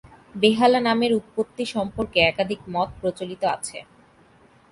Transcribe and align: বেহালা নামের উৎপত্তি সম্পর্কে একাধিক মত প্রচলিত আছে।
বেহালা 0.35 0.79
নামের 0.79 1.11
উৎপত্তি 1.13 1.63
সম্পর্কে 1.65 2.19
একাধিক 2.21 2.59
মত 2.67 2.89
প্রচলিত 3.01 3.41
আছে। 3.55 3.77